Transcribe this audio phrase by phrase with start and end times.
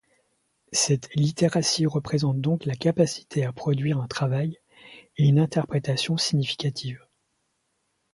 [0.71, 4.57] Cette littératie représente donc la capacité à produire un travail
[5.17, 7.05] et une interprétation significative.